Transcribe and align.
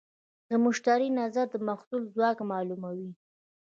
د 0.49 0.51
مشتری 0.65 1.09
نظر 1.19 1.45
د 1.51 1.55
محصول 1.67 2.01
ځواک 2.13 2.37
معلوموي. 2.49 3.11